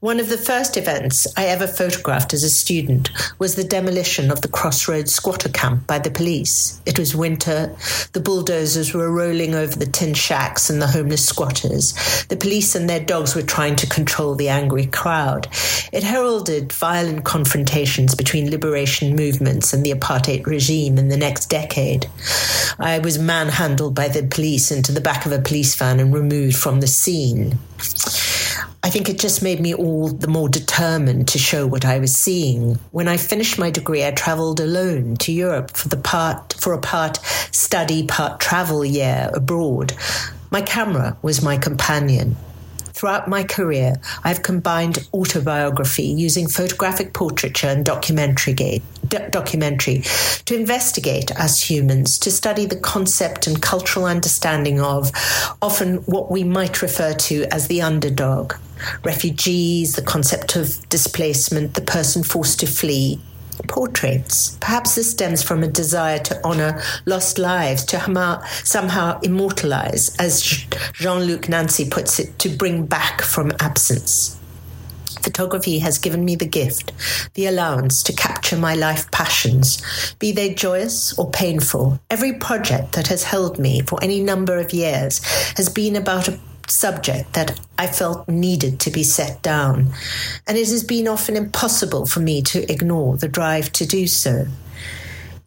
One 0.00 0.18
of 0.18 0.30
the 0.30 0.38
first 0.38 0.78
events 0.78 1.26
I 1.36 1.44
ever 1.44 1.66
photographed 1.66 2.32
as 2.32 2.42
a 2.42 2.48
student 2.48 3.10
was 3.38 3.54
the 3.54 3.62
demolition 3.62 4.30
of 4.30 4.40
the 4.40 4.48
Crossroads 4.48 5.14
squatter 5.14 5.50
camp 5.50 5.86
by 5.86 5.98
the 5.98 6.10
police. 6.10 6.80
It 6.86 6.98
was 6.98 7.14
winter. 7.14 7.76
The 8.14 8.20
bulldozers 8.20 8.94
were 8.94 9.12
rolling 9.12 9.54
over 9.54 9.76
the 9.76 9.84
tin 9.84 10.14
shacks 10.14 10.70
and 10.70 10.80
the 10.80 10.86
homeless 10.86 11.26
squatters. 11.26 12.24
The 12.30 12.38
police 12.38 12.74
and 12.74 12.88
their 12.88 13.04
dogs 13.04 13.34
were 13.34 13.42
trying 13.42 13.76
to 13.76 13.86
control 13.86 14.36
the 14.36 14.48
angry 14.48 14.86
crowd. 14.86 15.48
It 15.92 16.02
heralded 16.02 16.72
violent 16.72 17.26
confrontations 17.26 18.14
between 18.14 18.50
liberation 18.50 19.14
movements 19.14 19.74
and 19.74 19.84
the 19.84 19.92
apartheid 19.92 20.46
regime 20.46 20.96
in 20.96 21.08
the 21.08 21.18
next 21.18 21.50
decade. 21.50 22.06
I 22.78 23.00
was 23.00 23.18
manhandled 23.18 23.96
by 23.96 24.08
the 24.08 24.22
police 24.22 24.72
into 24.72 24.92
the 24.92 25.02
back 25.02 25.26
of 25.26 25.32
a 25.32 25.42
police 25.42 25.74
van 25.74 26.00
and 26.00 26.14
removed 26.14 26.56
from 26.56 26.80
the 26.80 26.86
scene. 26.86 27.58
I 28.82 28.88
think 28.88 29.10
it 29.10 29.18
just 29.18 29.42
made 29.42 29.60
me 29.60 29.74
all 29.74 30.08
the 30.08 30.26
more 30.26 30.48
determined 30.48 31.28
to 31.28 31.38
show 31.38 31.66
what 31.66 31.84
I 31.84 31.98
was 31.98 32.16
seeing. 32.16 32.76
When 32.92 33.08
I 33.08 33.18
finished 33.18 33.58
my 33.58 33.70
degree, 33.70 34.06
I 34.06 34.10
traveled 34.10 34.58
alone 34.58 35.16
to 35.16 35.32
Europe 35.32 35.76
for 35.76 35.88
the 35.88 35.98
part 35.98 36.54
for 36.54 36.72
a 36.72 36.80
part 36.80 37.18
study, 37.52 38.06
part 38.06 38.40
travel 38.40 38.82
year 38.82 39.30
abroad. 39.34 39.92
My 40.50 40.62
camera 40.62 41.18
was 41.20 41.42
my 41.42 41.58
companion. 41.58 42.36
Throughout 42.94 43.28
my 43.28 43.44
career, 43.44 43.96
I've 44.24 44.42
combined 44.42 45.08
autobiography 45.12 46.04
using 46.04 46.48
photographic 46.48 47.12
portraiture 47.12 47.68
and 47.68 47.84
documentary, 47.84 48.54
do- 48.54 49.28
documentary 49.30 50.02
to 50.46 50.54
investigate 50.54 51.30
us 51.38 51.70
humans, 51.70 52.18
to 52.20 52.30
study 52.30 52.64
the 52.64 52.80
concept 52.80 53.46
and 53.46 53.60
cultural 53.60 54.06
understanding 54.06 54.80
of 54.80 55.12
often 55.62 55.98
what 55.98 56.30
we 56.30 56.44
might 56.44 56.82
refer 56.82 57.12
to 57.14 57.44
as 57.52 57.68
the 57.68 57.82
underdog 57.82 58.54
refugees, 59.04 59.94
the 59.94 60.02
concept 60.02 60.56
of 60.56 60.88
displacement, 60.88 61.74
the 61.74 61.80
person 61.80 62.22
forced 62.22 62.60
to 62.60 62.66
flee, 62.66 63.20
portraits. 63.68 64.56
Perhaps 64.60 64.94
this 64.94 65.10
stems 65.10 65.42
from 65.42 65.62
a 65.62 65.68
desire 65.68 66.18
to 66.18 66.40
honor 66.44 66.80
lost 67.06 67.38
lives, 67.38 67.84
to 67.86 68.42
somehow 68.64 69.20
immortalize, 69.20 70.16
as 70.16 70.42
Jean 70.94 71.24
Luc 71.24 71.48
Nancy 71.48 71.88
puts 71.88 72.18
it, 72.18 72.38
to 72.38 72.48
bring 72.48 72.86
back 72.86 73.22
from 73.22 73.52
absence. 73.60 74.36
Photography 75.22 75.80
has 75.80 75.98
given 75.98 76.24
me 76.24 76.34
the 76.34 76.46
gift, 76.46 76.92
the 77.34 77.46
allowance 77.46 78.02
to 78.04 78.12
capture 78.12 78.56
my 78.56 78.74
life 78.74 79.10
passions, 79.10 80.14
be 80.18 80.32
they 80.32 80.54
joyous 80.54 81.18
or 81.18 81.30
painful. 81.30 82.00
Every 82.08 82.32
project 82.34 82.92
that 82.92 83.08
has 83.08 83.22
held 83.22 83.58
me 83.58 83.82
for 83.82 84.02
any 84.02 84.22
number 84.22 84.58
of 84.58 84.72
years 84.72 85.22
has 85.56 85.68
been 85.68 85.96
about 85.96 86.28
a 86.28 86.38
subject 86.70 87.34
that 87.34 87.60
I 87.78 87.86
felt 87.86 88.28
needed 88.28 88.80
to 88.80 88.90
be 88.90 89.02
set 89.02 89.42
down, 89.42 89.92
and 90.46 90.56
it 90.56 90.68
has 90.68 90.84
been 90.84 91.08
often 91.08 91.36
impossible 91.36 92.06
for 92.06 92.20
me 92.20 92.42
to 92.42 92.70
ignore 92.70 93.16
the 93.16 93.28
drive 93.28 93.72
to 93.72 93.86
do 93.86 94.06
so. 94.06 94.46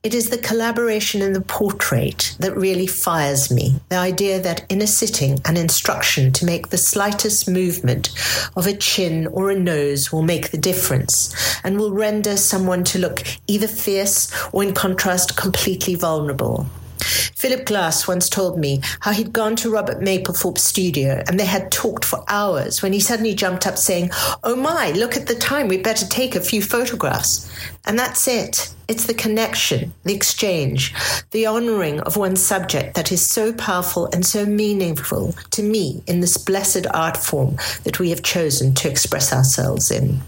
It 0.03 0.13
is 0.13 0.30
the 0.30 0.38
collaboration 0.38 1.22
in 1.22 1.32
the 1.32 1.39
portrait 1.39 2.36
that 2.39 2.58
really 2.58 2.88
fires 2.88 3.50
me. 3.50 3.80
The 3.88 3.96
idea 3.96 4.42
that 4.42 4.70
in 4.70 4.82
a 4.82 4.88
sitting, 4.88 5.39
an 5.46 5.56
instruction 5.56 6.34
to 6.34 6.46
make 6.46 6.68
the 6.68 6.77
slightest 6.77 7.50
movement 7.50 8.10
of 8.58 8.68
a 8.68 8.75
chin 8.75 9.27
or 9.27 9.50
a 9.50 9.58
nose 9.58 10.12
will 10.12 10.22
make 10.22 10.51
the 10.51 10.58
difference 10.58 11.34
and 11.63 11.77
will 11.77 11.94
render 11.94 12.36
someone 12.36 12.84
to 12.84 13.00
look 13.00 13.24
either 13.48 13.65
fierce 13.65 14.30
or, 14.51 14.62
in 14.62 14.74
contrast, 14.74 15.38
completely 15.38 15.96
vulnerable. 15.96 16.68
Philip 17.03 17.65
Glass 17.65 18.07
once 18.07 18.29
told 18.29 18.57
me 18.57 18.81
how 19.01 19.12
he'd 19.12 19.33
gone 19.33 19.55
to 19.57 19.69
Robert 19.69 20.00
Mapplethorpe's 20.00 20.63
studio 20.63 21.24
and 21.27 21.39
they 21.39 21.45
had 21.45 21.72
talked 21.72 22.05
for 22.05 22.24
hours 22.27 22.81
when 22.81 22.93
he 22.93 23.00
suddenly 23.00 23.36
jumped 23.36 23.67
up 23.67 23.77
saying, 23.77 24.10
Oh 24.43 24.55
my, 24.55 24.91
look 24.91 25.17
at 25.17 25.27
the 25.27 25.36
time, 25.36 25.67
we'd 25.67 25.83
better 25.83 26.07
take 26.07 26.36
a 26.36 26.41
few 26.41 26.62
photographs. 26.62 27.50
And 27.86 28.00
that's 28.00 28.27
it. 28.27 28.74
It's 28.88 29.05
the 29.05 29.13
connection, 29.13 29.93
the 30.03 30.13
exchange, 30.13 30.93
the 31.31 31.48
honouring 31.48 32.00
of 32.01 32.17
one's 32.17 32.41
subject 32.41 32.95
that 32.95 33.12
is 33.12 33.27
so 33.27 33.53
powerful 33.53 34.07
and 34.13 34.25
so 34.25 34.45
meaningful 34.45 35.33
to 35.51 35.63
me 35.63 36.03
in 36.07 36.19
this 36.19 36.38
blessed 36.38 36.88
art 36.93 37.17
form 37.17 37.57
that 37.83 38.00
we 38.00 38.10
have 38.10 38.24
chosen 38.24 38.74
to 38.75 38.89
express 38.89 39.31
ourselves 39.31 39.91
in. 39.91 40.22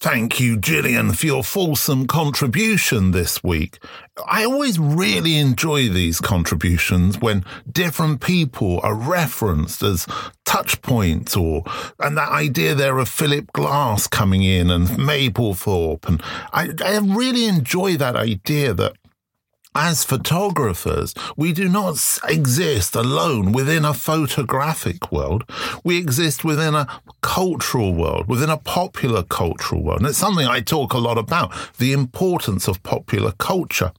Thank 0.00 0.38
you, 0.38 0.56
Jillian, 0.56 1.16
for 1.16 1.26
your 1.26 1.42
fulsome 1.42 2.06
contribution 2.06 3.10
this 3.10 3.42
week. 3.42 3.80
I 4.28 4.44
always 4.44 4.78
really 4.78 5.38
enjoy 5.38 5.88
these 5.88 6.20
contributions 6.20 7.18
when 7.18 7.44
different 7.70 8.20
people 8.20 8.78
are 8.84 8.94
referenced 8.94 9.82
as 9.82 10.06
touch 10.44 10.80
points 10.82 11.36
or, 11.36 11.64
and 11.98 12.16
that 12.16 12.28
idea 12.30 12.76
there 12.76 12.98
of 12.98 13.08
Philip 13.08 13.52
Glass 13.52 14.06
coming 14.06 14.44
in 14.44 14.70
and 14.70 14.86
Mapplethorpe. 14.86 16.06
And 16.06 16.22
I, 16.52 16.70
I 16.80 16.98
really 16.98 17.46
enjoy 17.46 17.96
that 17.96 18.14
idea 18.14 18.72
that 18.74 18.96
as 19.74 20.04
photographers, 20.04 21.14
we 21.36 21.52
do 21.52 21.68
not 21.68 22.18
exist 22.28 22.94
alone 22.94 23.52
within 23.52 23.84
a 23.84 23.94
photographic 23.94 25.12
world. 25.12 25.44
We 25.84 25.98
exist 25.98 26.44
within 26.44 26.74
a 26.74 26.88
cultural 27.20 27.94
world, 27.94 28.28
within 28.28 28.50
a 28.50 28.56
popular 28.56 29.22
cultural 29.22 29.82
world. 29.82 30.00
And 30.00 30.08
it's 30.08 30.18
something 30.18 30.46
I 30.46 30.60
talk 30.60 30.92
a 30.92 30.98
lot 30.98 31.18
about 31.18 31.52
the 31.78 31.92
importance 31.92 32.68
of 32.68 32.82
popular 32.82 33.32
culture. 33.32 33.92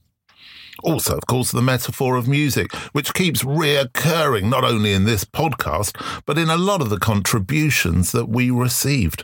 Also, 0.82 1.16
of 1.16 1.26
course, 1.26 1.50
the 1.50 1.60
metaphor 1.60 2.16
of 2.16 2.26
music, 2.26 2.72
which 2.92 3.12
keeps 3.12 3.42
reoccurring 3.42 4.44
not 4.44 4.64
only 4.64 4.92
in 4.92 5.04
this 5.04 5.24
podcast, 5.24 5.94
but 6.24 6.38
in 6.38 6.48
a 6.48 6.56
lot 6.56 6.80
of 6.80 6.88
the 6.88 6.98
contributions 6.98 8.12
that 8.12 8.28
we 8.28 8.50
received. 8.50 9.22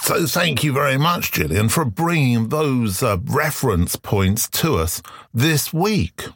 So 0.00 0.26
thank 0.26 0.64
you 0.64 0.72
very 0.72 0.96
much, 0.96 1.32
Jillian, 1.32 1.70
for 1.70 1.84
bringing 1.84 2.48
those 2.48 3.02
uh, 3.02 3.18
reference 3.24 3.96
points 3.96 4.48
to 4.50 4.76
us 4.76 5.02
this 5.34 5.72
week 5.72 6.28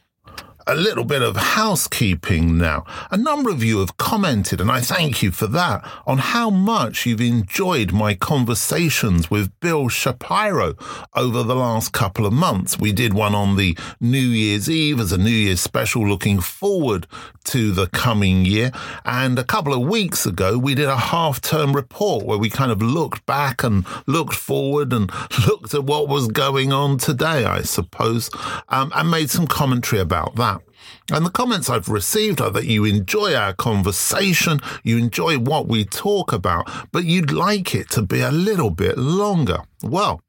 a 0.67 0.75
little 0.75 1.05
bit 1.05 1.23
of 1.23 1.37
housekeeping 1.37 2.59
now. 2.59 2.85
A 3.11 3.17
number 3.17 3.51
of 3.51 3.63
you 3.63 3.81
have 3.81 3.97
commented, 3.97 4.61
and 4.61 4.71
I 4.71 4.81
thank 4.81 5.23
you 5.23 5.31
for 5.31 5.47
that, 5.49 5.85
on 6.07 6.19
how 6.19 6.51
much 6.51 7.07
you've 7.07 7.21
enjoyed 7.21 7.93
my 7.93 8.15
conversations 8.15 9.31
with 9.31 9.59
Bill 9.61 9.89
Shapiro 9.89 10.75
over 11.15 11.43
the 11.43 11.57
last 11.57 11.93
couple 11.93 12.27
of 12.27 12.33
months. 12.33 12.79
We 12.79 12.93
did 12.93 13.15
one 13.15 13.35
on 13.35 13.57
the 13.57 13.77
New 14.01 14.19
Year's 14.19 14.71
Eve 14.71 15.01
as 15.01 15.13
a 15.13 15.19
New 15.19 15.31
Year's 15.31 15.61
special 15.61 16.07
looking 16.07 16.41
forward 16.41 17.07
to 17.45 17.73
the 17.73 17.87
coming 17.89 18.45
year. 18.45 18.71
And 19.05 19.39
a 19.39 19.45
couple 19.45 19.73
of 19.73 19.81
weeks 19.81 20.27
ago, 20.27 20.59
we 20.59 20.75
did 20.75 20.89
a 20.89 20.97
half 20.97 21.41
term 21.41 21.73
report 21.75 22.25
where 22.25 22.39
we 22.39 22.51
kind 22.51 22.71
of 22.71 22.83
looked 22.83 23.25
back 23.27 23.65
and 23.65 23.87
looked 24.07 24.35
forward 24.35 24.93
and 24.93 25.11
looked 25.47 25.75
at 25.75 25.85
what 25.85 26.09
was 26.09 26.29
going 26.29 26.73
on 26.73 26.99
today, 26.99 27.45
I 27.45 27.63
suppose, 27.63 28.31
um, 28.69 28.93
and 28.95 29.11
made 29.11 29.31
some 29.31 29.47
commentary 29.47 30.01
about 30.01 30.37
that. 30.37 30.52
And 31.11 31.27
the 31.27 31.31
comments 31.31 31.69
I've 31.69 31.89
received 31.89 32.41
are 32.41 32.51
that 32.51 32.67
you 32.67 32.85
enjoy 32.85 33.35
our 33.35 33.53
conversation, 33.53 34.61
you 34.83 34.99
enjoy 34.99 35.39
what 35.39 35.69
we 35.69 35.85
talk 35.85 36.33
about, 36.33 36.71
but 36.93 37.05
you'd 37.05 37.33
like 37.33 37.75
it 37.75 37.91
to 37.91 38.03
be 38.03 38.21
a 38.21 38.31
little 38.31 38.71
bit 38.71 38.99
longer. 38.99 39.59
Well, 39.83 40.21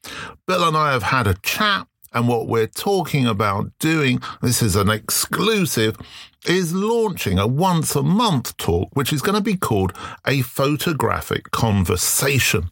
Bill 0.47 0.67
and 0.67 0.77
I 0.77 0.91
have 0.91 1.03
had 1.03 1.27
a 1.27 1.35
chat, 1.35 1.87
and 2.11 2.27
what 2.27 2.47
we're 2.47 2.67
talking 2.67 3.25
about 3.25 3.71
doing, 3.79 4.19
this 4.41 4.61
is 4.61 4.75
an 4.75 4.89
exclusive, 4.89 5.97
is 6.45 6.73
launching 6.73 7.39
a 7.39 7.47
once 7.47 7.95
a 7.95 8.03
month 8.03 8.55
talk, 8.57 8.89
which 8.93 9.13
is 9.13 9.21
going 9.21 9.35
to 9.35 9.41
be 9.41 9.55
called 9.55 9.93
a 10.27 10.41
photographic 10.41 11.51
conversation. 11.51 12.69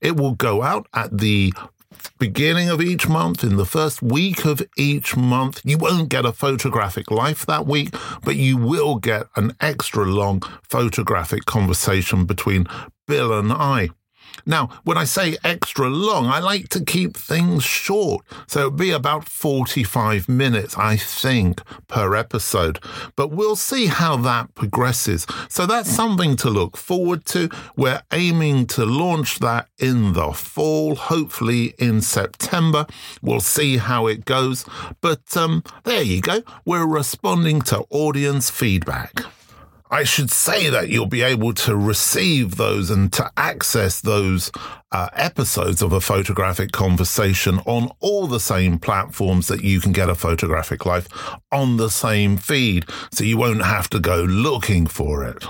It 0.00 0.16
will 0.16 0.34
go 0.34 0.62
out 0.62 0.86
at 0.92 1.18
the 1.18 1.54
beginning 2.18 2.68
of 2.68 2.80
each 2.80 3.08
month, 3.08 3.44
in 3.44 3.56
the 3.56 3.66
first 3.66 4.02
week 4.02 4.44
of 4.44 4.62
each 4.76 5.16
month. 5.16 5.60
You 5.64 5.78
won't 5.78 6.08
get 6.08 6.24
a 6.24 6.32
photographic 6.32 7.10
life 7.10 7.46
that 7.46 7.66
week, 7.66 7.94
but 8.24 8.36
you 8.36 8.56
will 8.56 8.96
get 8.96 9.26
an 9.36 9.54
extra 9.60 10.04
long 10.04 10.42
photographic 10.68 11.44
conversation 11.44 12.24
between 12.24 12.66
Bill 13.06 13.32
and 13.38 13.52
I. 13.52 13.90
Now, 14.46 14.68
when 14.84 14.98
I 14.98 15.04
say 15.04 15.36
extra 15.44 15.88
long, 15.88 16.26
I 16.26 16.40
like 16.40 16.68
to 16.70 16.84
keep 16.84 17.16
things 17.16 17.62
short. 17.64 18.24
So 18.46 18.60
it'll 18.60 18.70
be 18.72 18.90
about 18.90 19.28
45 19.28 20.28
minutes, 20.28 20.76
I 20.76 20.96
think, 20.96 21.60
per 21.88 22.14
episode. 22.14 22.78
But 23.16 23.28
we'll 23.30 23.56
see 23.56 23.86
how 23.86 24.16
that 24.16 24.54
progresses. 24.54 25.26
So 25.48 25.66
that's 25.66 25.90
something 25.90 26.36
to 26.36 26.50
look 26.50 26.76
forward 26.76 27.24
to. 27.26 27.48
We're 27.76 28.02
aiming 28.12 28.66
to 28.68 28.84
launch 28.84 29.38
that 29.40 29.68
in 29.78 30.12
the 30.12 30.32
fall, 30.32 30.94
hopefully 30.94 31.74
in 31.78 32.00
September. 32.00 32.86
We'll 33.20 33.40
see 33.40 33.76
how 33.76 34.06
it 34.06 34.24
goes. 34.24 34.64
But 35.00 35.36
um, 35.36 35.62
there 35.84 36.02
you 36.02 36.20
go. 36.20 36.42
We're 36.64 36.86
responding 36.86 37.62
to 37.62 37.84
audience 37.90 38.50
feedback. 38.50 39.22
I 39.92 40.04
should 40.04 40.30
say 40.30 40.70
that 40.70 40.88
you'll 40.88 41.04
be 41.04 41.20
able 41.20 41.52
to 41.52 41.76
receive 41.76 42.56
those 42.56 42.88
and 42.88 43.12
to 43.12 43.30
access 43.36 44.00
those 44.00 44.50
uh, 44.90 45.10
episodes 45.12 45.82
of 45.82 45.92
a 45.92 46.00
photographic 46.00 46.72
conversation 46.72 47.58
on 47.66 47.90
all 48.00 48.26
the 48.26 48.40
same 48.40 48.78
platforms 48.78 49.48
that 49.48 49.62
you 49.62 49.80
can 49.80 49.92
get 49.92 50.08
a 50.08 50.14
photographic 50.14 50.86
life 50.86 51.08
on 51.52 51.76
the 51.76 51.90
same 51.90 52.38
feed. 52.38 52.86
So 53.12 53.24
you 53.24 53.36
won't 53.36 53.66
have 53.66 53.90
to 53.90 54.00
go 54.00 54.22
looking 54.22 54.86
for 54.86 55.24
it. 55.24 55.44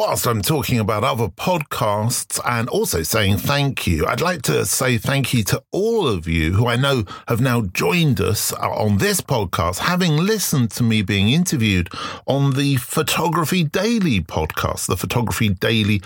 Whilst 0.00 0.26
I'm 0.26 0.40
talking 0.40 0.78
about 0.78 1.04
other 1.04 1.28
podcasts 1.28 2.40
and 2.46 2.70
also 2.70 3.02
saying 3.02 3.36
thank 3.36 3.86
you, 3.86 4.06
I'd 4.06 4.22
like 4.22 4.40
to 4.42 4.64
say 4.64 4.96
thank 4.96 5.34
you 5.34 5.44
to 5.44 5.62
all 5.72 6.08
of 6.08 6.26
you 6.26 6.54
who 6.54 6.66
I 6.66 6.76
know 6.76 7.04
have 7.28 7.42
now 7.42 7.60
joined 7.74 8.18
us 8.18 8.50
on 8.54 8.96
this 8.96 9.20
podcast, 9.20 9.80
having 9.80 10.16
listened 10.16 10.70
to 10.70 10.82
me 10.82 11.02
being 11.02 11.28
interviewed 11.28 11.90
on 12.26 12.52
the 12.54 12.76
Photography 12.76 13.62
Daily 13.62 14.22
podcast. 14.22 14.86
The 14.86 14.96
Photography 14.96 15.50
Daily 15.50 16.00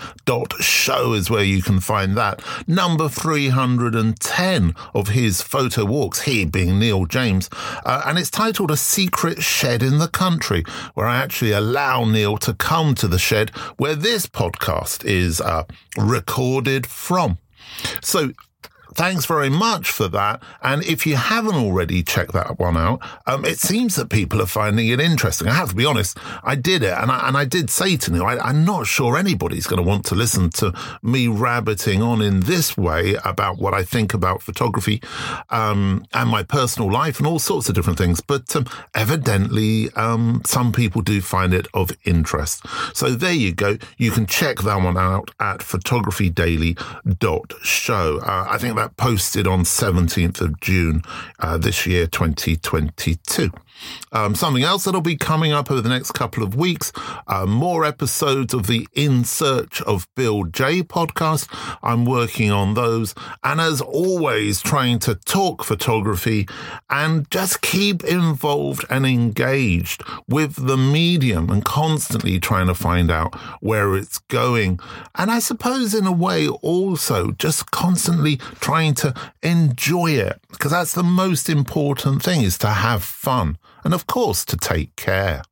show 0.59 1.13
is 1.13 1.29
where 1.29 1.45
you 1.45 1.61
can 1.61 1.79
find 1.79 2.17
that. 2.17 2.43
Number 2.67 3.07
310 3.07 4.75
of 4.93 5.07
his 5.07 5.41
photo 5.41 5.85
walks, 5.85 6.23
he 6.23 6.43
being 6.43 6.79
Neil 6.79 7.05
James. 7.05 7.49
Uh, 7.85 8.03
and 8.05 8.19
it's 8.19 8.29
titled 8.29 8.71
A 8.71 8.77
Secret 8.77 9.41
Shed 9.41 9.81
in 9.81 9.99
the 9.99 10.09
Country, 10.09 10.65
where 10.95 11.07
I 11.07 11.15
actually 11.15 11.53
allow 11.53 12.03
Neil 12.03 12.37
to 12.39 12.53
come 12.53 12.93
to 12.95 13.07
the 13.07 13.17
shed 13.17 13.51
where 13.85 13.93
this 13.93 14.25
podcast 14.25 15.05
is 15.05 15.39
uh, 15.39 15.63
recorded 15.95 16.87
from. 16.87 17.37
So 18.01 18.31
thanks 18.95 19.25
very 19.25 19.49
much 19.49 19.91
for 19.91 20.07
that. 20.07 20.41
And 20.61 20.83
if 20.83 21.05
you 21.05 21.15
haven't 21.15 21.55
already 21.55 22.01
checked 22.01 22.33
that 22.33 22.57
one 22.57 22.77
out, 22.77 23.01
um, 23.27 23.45
it 23.45 23.59
seems 23.59 23.95
that 23.95 24.09
people 24.09 24.41
are 24.41 24.47
finding 24.47 24.87
it 24.87 24.99
interesting. 24.99 25.47
I 25.47 25.53
have 25.53 25.69
to 25.69 25.75
be 25.75 25.85
honest, 25.85 26.17
I 26.43 26.55
did 26.55 26.81
it, 26.81 26.93
and 26.93 27.11
I, 27.11 27.27
and 27.27 27.37
I 27.37 27.45
did 27.45 27.69
say 27.69 27.97
to 27.97 28.11
Neil, 28.11 28.25
I, 28.25 28.49
am 28.49 28.65
not 28.65 28.87
sure 28.87 29.17
anybody's 29.17 29.67
going 29.67 29.81
to 29.81 29.87
want 29.87 30.05
to 30.05 30.15
listen 30.15 30.49
to 30.51 30.73
me 31.03 31.27
rabbiting 31.27 32.01
on 32.01 32.21
in 32.21 32.39
this 32.41 32.77
way 32.77 33.15
about 33.25 33.57
what 33.57 33.73
I 33.73 33.83
think 33.83 34.13
about 34.13 34.41
photography 34.41 35.01
um, 35.49 36.05
and 36.13 36.29
my 36.29 36.43
personal 36.43 36.89
life 36.91 37.17
and 37.17 37.27
all 37.27 37.39
sorts 37.39 37.67
of 37.69 37.75
different 37.75 37.97
things. 37.97 38.21
But 38.21 38.55
um, 38.55 38.65
evidently, 38.93 39.89
um, 39.95 40.41
some 40.45 40.71
people 40.71 41.01
do 41.01 41.19
find 41.21 41.53
it 41.53 41.67
of 41.73 41.91
interest. 42.05 42.65
So 42.93 43.09
there 43.09 43.33
you 43.33 43.53
go. 43.53 43.77
You 43.97 44.11
can 44.11 44.25
check 44.25 44.59
that 44.59 44.81
one 44.81 44.97
out 44.97 45.31
at 45.39 45.59
photographydaily.show. 45.59 48.19
Uh, 48.19 48.47
I 48.49 48.57
think 48.57 48.75
that 48.75 48.84
posted 48.89 49.47
on 49.47 49.63
17th 49.63 50.41
of 50.41 50.59
June 50.59 51.01
uh, 51.39 51.57
this 51.57 51.85
year, 51.85 52.07
2022. 52.07 53.51
Um, 54.11 54.35
something 54.35 54.63
else 54.63 54.85
that'll 54.85 55.01
be 55.01 55.17
coming 55.17 55.51
up 55.51 55.69
over 55.69 55.81
the 55.81 55.89
next 55.89 56.11
couple 56.11 56.43
of 56.43 56.55
weeks 56.55 56.91
uh, 57.27 57.45
more 57.45 57.85
episodes 57.85 58.53
of 58.53 58.67
the 58.67 58.87
In 58.93 59.23
Search 59.23 59.81
of 59.83 60.07
Bill 60.15 60.43
Jay 60.45 60.81
podcast. 60.81 61.47
I'm 61.83 62.05
working 62.05 62.51
on 62.51 62.73
those. 62.73 63.15
And 63.43 63.59
as 63.59 63.81
always, 63.81 64.61
trying 64.61 64.99
to 64.99 65.15
talk 65.15 65.63
photography 65.63 66.47
and 66.89 67.29
just 67.29 67.61
keep 67.61 68.03
involved 68.03 68.85
and 68.89 69.05
engaged 69.05 70.03
with 70.27 70.67
the 70.67 70.77
medium 70.77 71.49
and 71.49 71.63
constantly 71.65 72.39
trying 72.39 72.67
to 72.67 72.75
find 72.75 73.11
out 73.11 73.35
where 73.61 73.95
it's 73.95 74.19
going. 74.19 74.79
And 75.15 75.31
I 75.31 75.39
suppose, 75.39 75.93
in 75.93 76.05
a 76.05 76.11
way, 76.11 76.47
also 76.47 77.31
just 77.31 77.71
constantly 77.71 78.37
trying 78.59 78.93
to 78.95 79.13
enjoy 79.41 80.11
it 80.11 80.39
because 80.49 80.71
that's 80.71 80.93
the 80.93 81.03
most 81.03 81.49
important 81.49 82.23
thing 82.23 82.41
is 82.41 82.57
to 82.59 82.69
have 82.69 83.03
fun 83.03 83.57
and, 83.85 83.93
of 83.93 84.07
course, 84.07 84.43
to 84.45 84.57
take 84.57 84.95
care. 84.95 85.43